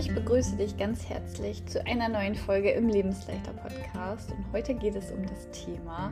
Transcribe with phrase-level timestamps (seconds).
[0.00, 4.94] Ich begrüße dich ganz herzlich zu einer neuen Folge im Lebensleichter Podcast und heute geht
[4.96, 6.10] es um das Thema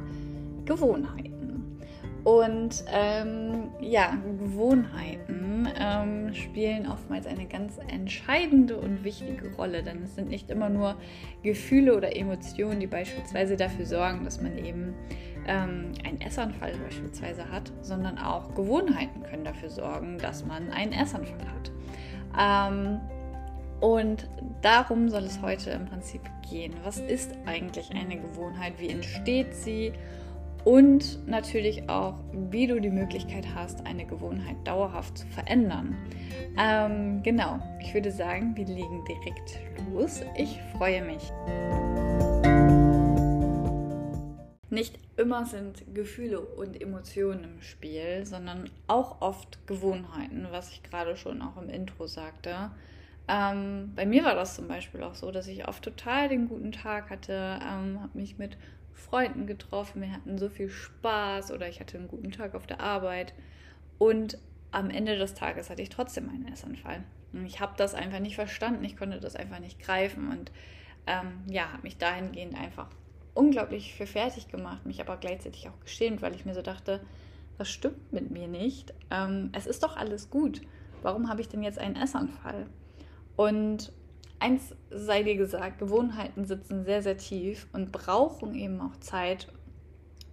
[0.66, 1.80] Gewohnheiten.
[2.22, 10.16] Und ähm, ja, Gewohnheiten ähm, spielen oftmals eine ganz entscheidende und wichtige Rolle, denn es
[10.16, 10.96] sind nicht immer nur
[11.43, 14.93] Gefühle oder Emotionen, die beispielsweise dafür sorgen, dass man eben
[15.46, 21.39] ähm, einen Essanfall beispielsweise hat, sondern auch Gewohnheiten können dafür sorgen, dass man einen Essanfall
[21.39, 21.73] hat.
[22.39, 23.00] Ähm,
[23.80, 24.28] und
[24.62, 26.74] darum soll es heute im Prinzip gehen.
[26.84, 28.74] Was ist eigentlich eine Gewohnheit?
[28.78, 29.92] Wie entsteht sie?
[30.64, 32.14] Und natürlich auch,
[32.50, 35.96] wie du die Möglichkeit hast, eine Gewohnheit dauerhaft zu verändern.
[36.59, 39.60] Ähm, genau, ich würde sagen, wir legen direkt
[39.91, 40.22] los.
[40.36, 41.33] Ich freue mich.
[44.70, 51.16] Nicht immer sind Gefühle und Emotionen im Spiel, sondern auch oft Gewohnheiten, was ich gerade
[51.16, 52.70] schon auch im Intro sagte.
[53.28, 56.72] Ähm, bei mir war das zum Beispiel auch so, dass ich oft total den guten
[56.72, 58.56] Tag hatte, ähm, habe mich mit
[58.94, 62.80] Freunden getroffen, wir hatten so viel Spaß oder ich hatte einen guten Tag auf der
[62.80, 63.34] Arbeit
[63.98, 64.38] und
[64.70, 67.05] am Ende des Tages hatte ich trotzdem einen Essanfall.
[67.33, 70.50] Und ich habe das einfach nicht verstanden, ich konnte das einfach nicht greifen und
[71.06, 72.88] ähm, ja, habe mich dahingehend einfach
[73.34, 77.00] unglaublich für fertig gemacht, mich aber gleichzeitig auch geschämt, weil ich mir so dachte,
[77.58, 78.94] was stimmt mit mir nicht?
[79.10, 80.62] Ähm, es ist doch alles gut.
[81.03, 82.66] Warum habe ich denn jetzt einen Essanfall?
[83.39, 83.92] Und
[84.41, 89.47] eins sei dir gesagt, Gewohnheiten sitzen sehr, sehr tief und brauchen eben auch Zeit,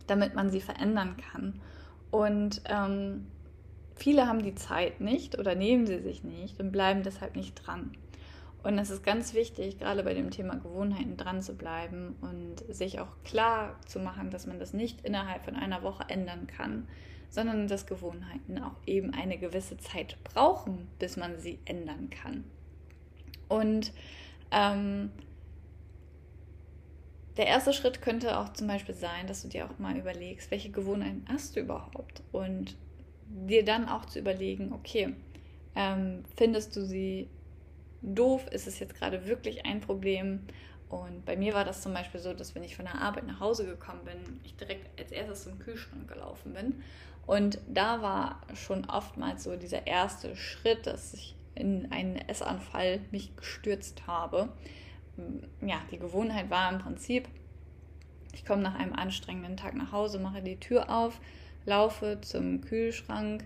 [0.07, 1.61] damit man sie verändern kann.
[2.09, 3.27] Und ähm,
[3.95, 7.91] viele haben die Zeit nicht oder nehmen sie sich nicht und bleiben deshalb nicht dran.
[8.63, 12.99] Und es ist ganz wichtig, gerade bei dem Thema Gewohnheiten dran zu bleiben und sich
[12.99, 16.87] auch klar zu machen, dass man das nicht innerhalb von einer Woche ändern kann,
[17.29, 22.45] sondern dass Gewohnheiten auch eben eine gewisse Zeit brauchen, bis man sie ändern kann.
[23.47, 23.91] Und
[24.51, 25.11] ähm,
[27.37, 30.71] der erste Schritt könnte auch zum Beispiel sein, dass du dir auch mal überlegst, welche
[30.71, 32.75] Gewohnheiten hast du überhaupt und
[33.27, 35.15] dir dann auch zu überlegen, okay,
[35.75, 37.29] ähm, findest du sie
[38.01, 38.47] doof?
[38.51, 40.41] Ist es jetzt gerade wirklich ein Problem?
[40.87, 43.39] Und bei mir war das zum Beispiel so, dass wenn ich von der Arbeit nach
[43.39, 46.83] Hause gekommen bin, ich direkt als erstes zum Kühlschrank gelaufen bin.
[47.25, 53.35] Und da war schon oftmals so dieser erste Schritt, dass ich in einen Essanfall mich
[53.35, 54.49] gestürzt habe.
[55.61, 57.27] Ja, die Gewohnheit war im Prinzip,
[58.33, 61.19] ich komme nach einem anstrengenden Tag nach Hause, mache die Tür auf,
[61.65, 63.45] laufe zum Kühlschrank,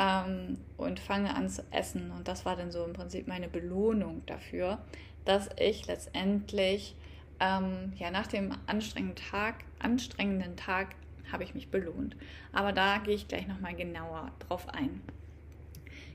[0.00, 2.10] ähm, und fange an zu essen.
[2.10, 4.78] Und das war dann so im Prinzip meine Belohnung dafür,
[5.24, 6.96] dass ich letztendlich
[7.38, 10.94] ähm, ja, nach dem anstrengenden Tag, anstrengenden Tag
[11.30, 12.16] habe ich mich belohnt.
[12.52, 15.02] Aber da gehe ich gleich nochmal genauer drauf ein.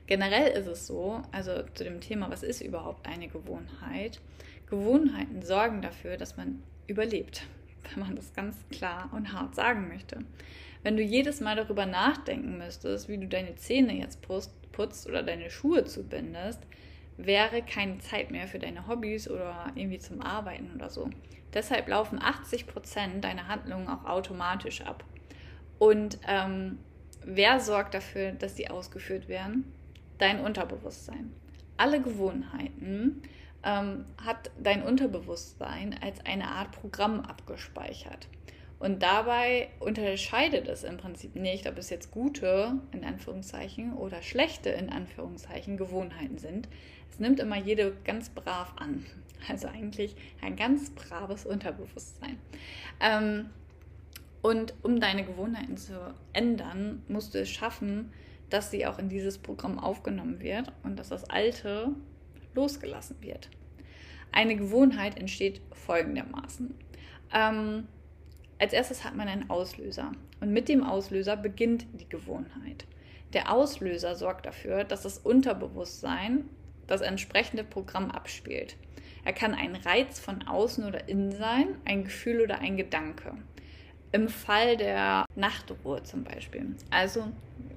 [0.06, 4.20] Generell ist es so, also zu dem Thema, was ist überhaupt eine Gewohnheit?
[4.68, 7.46] Gewohnheiten sorgen dafür, dass man überlebt,
[7.94, 10.18] wenn man das ganz klar und hart sagen möchte.
[10.82, 15.50] Wenn du jedes Mal darüber nachdenken müsstest, wie du deine Zähne jetzt putzt oder deine
[15.50, 16.60] Schuhe zubindest,
[17.16, 21.10] wäre keine Zeit mehr für deine Hobbys oder irgendwie zum Arbeiten oder so.
[21.54, 25.02] Deshalb laufen 80 Prozent deiner Handlungen auch automatisch ab.
[25.78, 26.78] Und ähm,
[27.24, 29.72] wer sorgt dafür, dass sie ausgeführt werden?
[30.18, 31.32] Dein Unterbewusstsein.
[31.76, 33.22] Alle Gewohnheiten
[33.62, 38.28] ähm, hat dein Unterbewusstsein als eine Art Programm abgespeichert.
[38.78, 44.68] Und dabei unterscheidet es im Prinzip nicht, ob es jetzt gute, in Anführungszeichen, oder schlechte,
[44.70, 46.68] in Anführungszeichen, Gewohnheiten sind.
[47.10, 49.04] Es nimmt immer jede ganz brav an.
[49.48, 52.38] Also eigentlich ein ganz braves Unterbewusstsein.
[53.00, 53.50] Ähm,
[54.40, 55.92] und um deine Gewohnheiten zu
[56.32, 58.12] ändern, musst du es schaffen,
[58.50, 61.94] dass sie auch in dieses Programm aufgenommen wird und dass das Alte
[62.54, 63.50] losgelassen wird.
[64.32, 66.74] Eine Gewohnheit entsteht folgendermaßen.
[67.32, 67.88] Ähm,
[68.58, 72.86] als erstes hat man einen Auslöser und mit dem Auslöser beginnt die Gewohnheit.
[73.32, 76.48] Der Auslöser sorgt dafür, dass das Unterbewusstsein
[76.86, 78.76] das entsprechende Programm abspielt.
[79.24, 83.34] Er kann ein Reiz von außen oder innen sein, ein Gefühl oder ein Gedanke.
[84.16, 86.74] Im Fall der Nachtruhe zum Beispiel.
[86.88, 87.26] Also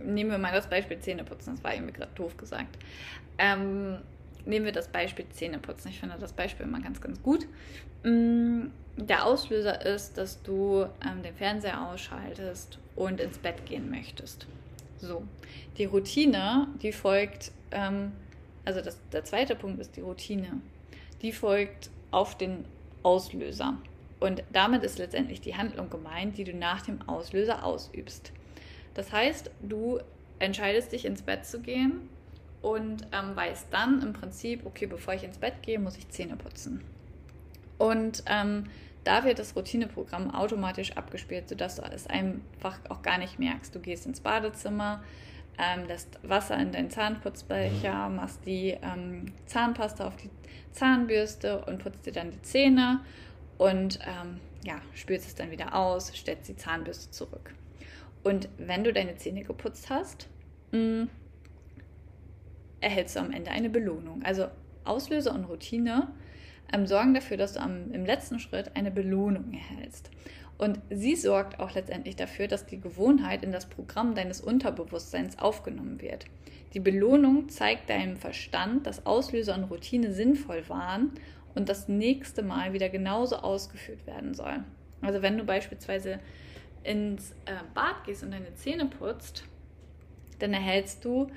[0.01, 2.77] nehmen wir mal das Beispiel Zähneputzen, das war irgendwie gerade doof gesagt.
[3.37, 3.97] Ähm,
[4.45, 5.91] nehmen wir das Beispiel Zähneputzen.
[5.91, 7.45] Ich finde das Beispiel immer ganz, ganz gut.
[8.03, 14.47] Mm, der Auslöser ist, dass du ähm, den Fernseher ausschaltest und ins Bett gehen möchtest.
[14.97, 15.23] So,
[15.77, 18.13] die Routine, die folgt, ähm,
[18.63, 20.61] also das, der zweite Punkt ist die Routine,
[21.21, 22.63] die folgt auf den
[23.03, 23.77] Auslöser.
[24.19, 28.31] Und damit ist letztendlich die Handlung gemeint, die du nach dem Auslöser ausübst.
[28.93, 29.99] Das heißt, du
[30.39, 32.09] entscheidest dich ins Bett zu gehen
[32.61, 36.35] und ähm, weiß dann im Prinzip, okay, bevor ich ins Bett gehe, muss ich Zähne
[36.35, 36.83] putzen.
[37.77, 38.65] Und ähm,
[39.05, 43.73] da wird das Routineprogramm automatisch abgespielt, sodass du es einfach auch gar nicht merkst.
[43.73, 45.01] Du gehst ins Badezimmer,
[45.57, 50.29] ähm, lässt Wasser in deinen Zahnputzbecher, machst die ähm, Zahnpasta auf die
[50.73, 52.99] Zahnbürste und putzt dir dann die Zähne
[53.59, 57.53] und ähm, ja, spülst es dann wieder aus, stellst die Zahnbürste zurück.
[58.23, 60.27] Und wenn du deine Zähne geputzt hast,
[60.71, 61.09] mh, mm,
[62.81, 64.23] erhältst du am Ende eine Belohnung.
[64.23, 64.47] Also
[64.85, 66.07] Auslöser und Routine
[66.73, 70.09] ähm, sorgen dafür, dass du am, im letzten Schritt eine Belohnung erhältst.
[70.57, 76.01] Und sie sorgt auch letztendlich dafür, dass die Gewohnheit in das Programm deines Unterbewusstseins aufgenommen
[76.01, 76.25] wird.
[76.73, 81.11] Die Belohnung zeigt deinem Verstand, dass Auslöser und Routine sinnvoll waren
[81.55, 84.63] und das nächste Mal wieder genauso ausgeführt werden soll.
[85.01, 86.19] Also wenn du beispielsweise
[86.83, 89.43] ins äh, Bad gehst und deine Zähne putzt,
[90.39, 91.27] dann erhältst du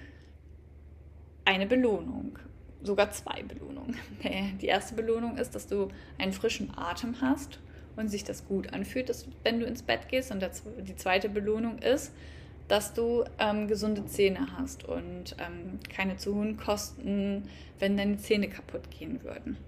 [1.44, 2.38] eine Belohnung,
[2.82, 3.96] sogar zwei Belohnungen.
[4.60, 5.88] Die erste Belohnung ist, dass du
[6.18, 7.58] einen frischen Atem hast
[7.96, 10.30] und sich das gut anfühlt, dass, wenn du ins Bett gehst.
[10.30, 10.42] Und
[10.78, 12.12] die zweite Belohnung ist,
[12.68, 17.48] dass du ähm, gesunde Zähne hast und ähm, keine zu hohen Kosten,
[17.78, 19.58] wenn deine Zähne kaputt gehen würden.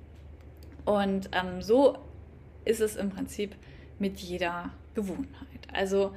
[0.84, 1.98] Und ähm, so
[2.64, 3.54] ist es im Prinzip
[3.98, 5.60] mit jeder Gewohnheit.
[5.72, 6.12] Also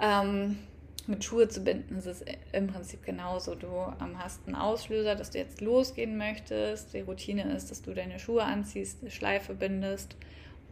[0.00, 0.58] ähm,
[1.06, 3.54] mit Schuhe zu binden ist es im Prinzip genauso.
[3.54, 6.92] Du ähm, hast einen Auslöser, dass du jetzt losgehen möchtest.
[6.92, 10.16] Die Routine ist, dass du deine Schuhe anziehst, eine Schleife bindest.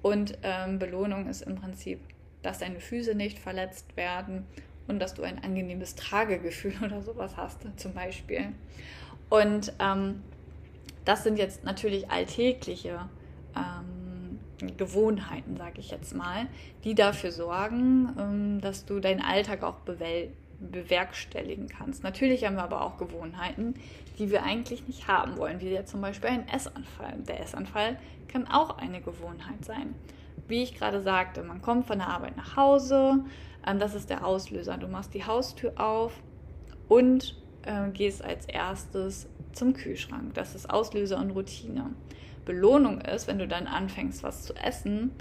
[0.02, 2.00] Und ähm, Belohnung ist im Prinzip,
[2.42, 4.46] dass deine Füße nicht verletzt werden
[4.88, 8.52] und dass du ein angenehmes Tragegefühl oder sowas hast, zum Beispiel.
[9.30, 10.22] Und ähm,
[11.06, 13.08] das sind jetzt natürlich alltägliche
[13.56, 14.38] ähm,
[14.76, 16.46] Gewohnheiten, sage ich jetzt mal,
[16.84, 19.78] die dafür sorgen, ähm, dass du deinen Alltag auch
[20.60, 22.02] bewerkstelligen kannst.
[22.02, 23.74] Natürlich haben wir aber auch Gewohnheiten,
[24.18, 27.14] die wir eigentlich nicht haben wollen, wie ja zum Beispiel ein Essanfall.
[27.28, 27.98] Der Essanfall
[28.28, 29.94] kann auch eine Gewohnheit sein.
[30.48, 33.24] Wie ich gerade sagte, man kommt von der Arbeit nach Hause,
[33.64, 34.76] ähm, das ist der Auslöser.
[34.76, 36.12] Du machst die Haustür auf
[36.88, 40.34] und äh, gehst als erstes zum Kühlschrank.
[40.34, 41.90] Das ist Auslöser und Routine.
[42.44, 45.12] Belohnung ist, wenn du dann anfängst, was zu essen,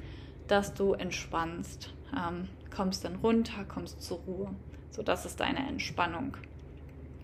[0.47, 4.55] dass du entspannst, ähm, kommst dann runter, kommst zur Ruhe.
[4.91, 6.37] So, das ist deine Entspannung.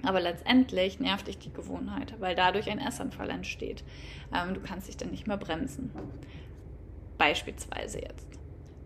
[0.03, 3.83] Aber letztendlich nervt dich die Gewohnheit, weil dadurch ein Essanfall entsteht.
[4.33, 5.91] Ähm, du kannst dich dann nicht mehr bremsen.
[7.19, 8.27] Beispielsweise jetzt.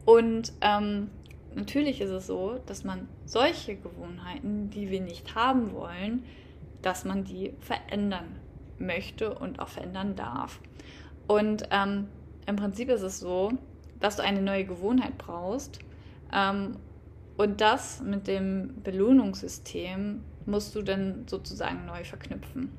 [0.03, 1.09] Und ähm,
[1.55, 6.23] natürlich ist es so, dass man solche Gewohnheiten, die wir nicht haben wollen,
[6.85, 8.39] dass man die verändern
[8.77, 10.59] möchte und auch verändern darf.
[11.27, 12.07] Und ähm,
[12.45, 13.51] im Prinzip ist es so,
[13.99, 15.79] dass du eine neue Gewohnheit brauchst.
[16.31, 16.77] Ähm,
[17.37, 22.77] und das mit dem Belohnungssystem musst du dann sozusagen neu verknüpfen.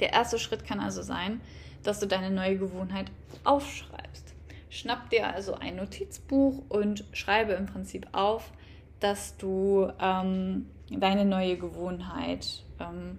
[0.00, 1.40] Der erste Schritt kann also sein,
[1.84, 3.12] dass du deine neue Gewohnheit
[3.44, 4.34] aufschreibst.
[4.68, 8.52] Schnapp dir also ein Notizbuch und schreibe im Prinzip auf,
[8.98, 13.18] dass du ähm, deine neue Gewohnheit ähm,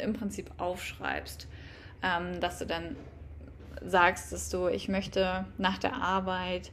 [0.00, 1.48] im Prinzip aufschreibst,
[2.02, 2.96] ähm, dass du dann
[3.84, 6.72] sagst, dass du, ich möchte nach der Arbeit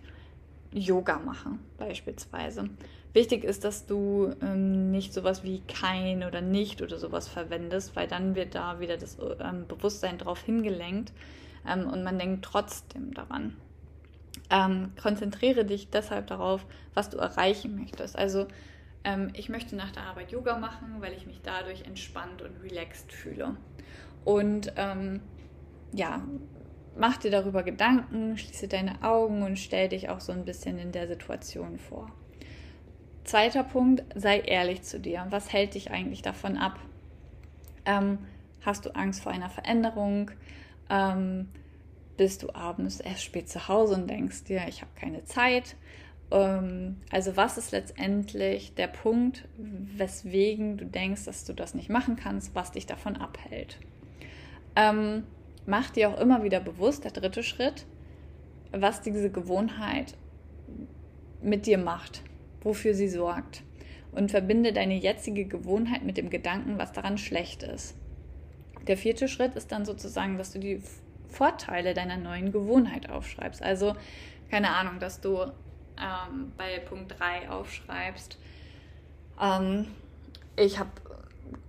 [0.72, 2.70] Yoga machen, beispielsweise.
[3.14, 8.08] Wichtig ist, dass du ähm, nicht sowas wie kein oder nicht oder sowas verwendest, weil
[8.08, 11.12] dann wird da wieder das ähm, Bewusstsein drauf hingelenkt
[11.68, 13.58] ähm, und man denkt trotzdem daran.
[14.50, 18.18] Ähm, konzentriere dich deshalb darauf, was du erreichen möchtest.
[18.18, 18.48] Also
[19.04, 23.12] ähm, ich möchte nach der Arbeit Yoga machen, weil ich mich dadurch entspannt und relaxed
[23.12, 23.58] fühle.
[24.24, 25.22] Und ähm,
[25.94, 26.22] ja,
[26.98, 30.92] mach dir darüber Gedanken, schließe deine Augen und stell dich auch so ein bisschen in
[30.92, 32.12] der Situation vor.
[33.24, 35.26] Zweiter Punkt, sei ehrlich zu dir.
[35.30, 36.80] Was hält dich eigentlich davon ab?
[37.86, 38.20] Ähm,
[38.62, 40.32] hast du Angst vor einer Veränderung?
[40.90, 41.50] Ähm,
[42.18, 45.76] bist du abends erst spät zu Hause und denkst dir, ich habe keine Zeit?
[46.32, 52.16] Ähm, also was ist letztendlich der Punkt, weswegen du denkst, dass du das nicht machen
[52.16, 53.78] kannst, was dich davon abhält?
[54.76, 55.24] Ähm,
[55.66, 57.86] mach dir auch immer wieder bewusst, der dritte Schritt,
[58.72, 60.16] was diese Gewohnheit
[61.42, 62.24] mit dir macht,
[62.62, 63.64] wofür sie sorgt.
[64.14, 67.96] Und verbinde deine jetzige Gewohnheit mit dem Gedanken, was daran schlecht ist.
[68.88, 70.82] Der vierte Schritt ist dann sozusagen, dass du die
[71.30, 73.64] Vorteile deiner neuen Gewohnheit aufschreibst.
[73.64, 73.96] Also,
[74.50, 75.46] keine Ahnung, dass du
[75.98, 78.38] ähm, bei Punkt 3 aufschreibst.
[79.40, 79.88] Ähm,
[80.56, 80.90] ich habe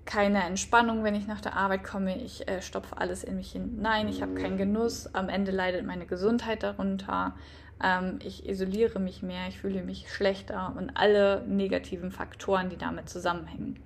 [0.04, 2.20] keine Entspannung, wenn ich nach der Arbeit komme.
[2.22, 4.08] Ich äh, stopfe alles in mich hinein.
[4.08, 5.14] Ich habe keinen Genuss.
[5.14, 7.34] Am Ende leidet meine Gesundheit darunter.
[7.82, 9.48] Ähm, ich isoliere mich mehr.
[9.48, 13.78] Ich fühle mich schlechter und alle negativen Faktoren, die damit zusammenhängen.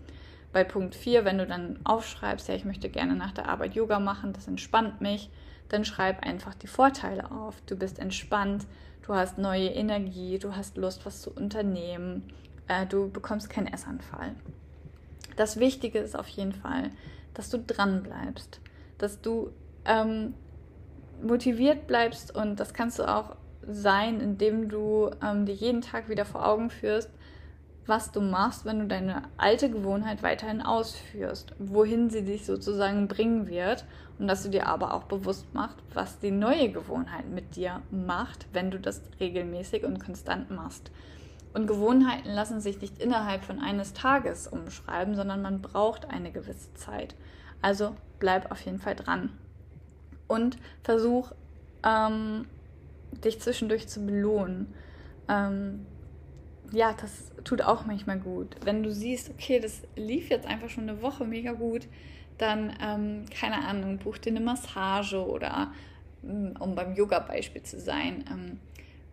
[0.53, 4.01] Bei Punkt 4, wenn du dann aufschreibst, ja, ich möchte gerne nach der Arbeit Yoga
[4.01, 5.31] machen, das entspannt mich,
[5.69, 7.61] dann schreib einfach die Vorteile auf.
[7.67, 8.67] Du bist entspannt,
[9.07, 12.23] du hast neue Energie, du hast Lust, was zu unternehmen,
[12.69, 14.35] äh, du bekommst keinen Essanfall.
[15.37, 16.91] Das Wichtige ist auf jeden Fall,
[17.35, 18.61] dass du dran bleibst,
[18.99, 19.51] dass du
[19.85, 20.35] ähm,
[21.23, 23.37] motiviert bleibst und das kannst du auch
[23.67, 27.11] sein, indem du ähm, dir jeden Tag wieder vor Augen führst,
[27.87, 33.49] was du machst, wenn du deine alte Gewohnheit weiterhin ausführst, wohin sie dich sozusagen bringen
[33.49, 33.85] wird
[34.19, 38.47] und dass du dir aber auch bewusst machst, was die neue Gewohnheit mit dir macht,
[38.53, 40.91] wenn du das regelmäßig und konstant machst.
[41.55, 46.75] Und Gewohnheiten lassen sich nicht innerhalb von eines Tages umschreiben, sondern man braucht eine gewisse
[46.75, 47.15] Zeit.
[47.63, 49.31] Also bleib auf jeden Fall dran.
[50.29, 51.33] Und versuch,
[51.83, 52.47] ähm,
[53.25, 54.75] dich zwischendurch zu belohnen.
[55.29, 55.87] Ähm,
[56.73, 58.57] ja, das tut auch manchmal gut.
[58.65, 61.87] Wenn du siehst, okay, das lief jetzt einfach schon eine Woche mega gut,
[62.39, 65.73] dann, ähm, keine Ahnung, buch dir eine Massage oder,
[66.23, 68.61] mm, um beim Yoga-Beispiel zu sein, ähm,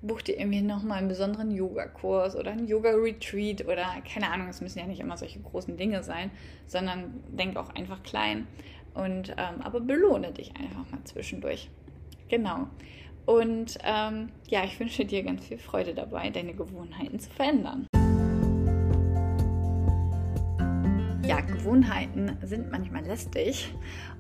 [0.02, 4.80] buch dir irgendwie nochmal einen besonderen Yoga-Kurs oder einen Yoga-Retreat oder keine Ahnung, es müssen
[4.80, 6.30] ja nicht immer solche großen Dinge sein,
[6.68, 8.48] sondern denk auch einfach klein
[8.94, 11.70] und ähm, aber belohne dich einfach mal zwischendurch.
[12.28, 12.68] Genau.
[13.26, 17.88] Und ähm, ja, ich wünsche dir ganz viel Freude dabei, deine Gewohnheiten zu verändern.
[21.26, 23.74] Ja, Gewohnheiten sind manchmal lästig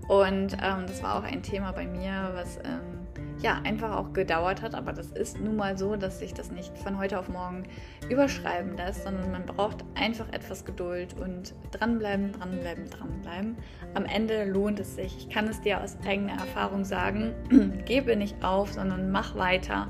[0.08, 3.04] und ähm, das war auch ein Thema bei mir, was ähm,
[3.42, 4.74] ja, einfach auch gedauert hat.
[4.74, 7.64] Aber das ist nun mal so, dass sich das nicht von heute auf morgen
[8.10, 13.58] überschreiben lässt, sondern man braucht einfach etwas Geduld und dranbleiben, dranbleiben, dranbleiben.
[13.94, 15.18] Am Ende lohnt es sich.
[15.18, 17.34] Ich kann es dir aus eigener Erfahrung sagen.
[17.86, 19.90] Gebe nicht auf, sondern mach weiter.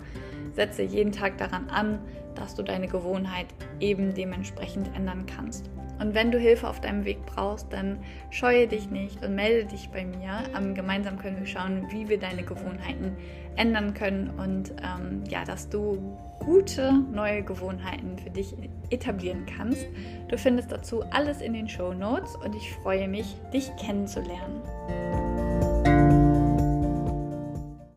[0.53, 1.99] Setze jeden Tag daran an,
[2.35, 3.47] dass du deine Gewohnheit
[3.79, 5.69] eben dementsprechend ändern kannst.
[5.99, 7.99] Und wenn du Hilfe auf deinem Weg brauchst, dann
[8.29, 10.43] scheue dich nicht und melde dich bei mir.
[10.57, 13.15] Ähm, gemeinsam können wir schauen, wie wir deine Gewohnheiten
[13.55, 18.55] ändern können und ähm, ja, dass du gute neue Gewohnheiten für dich
[18.89, 19.85] etablieren kannst.
[20.27, 24.61] Du findest dazu alles in den Show Notes und ich freue mich, dich kennenzulernen.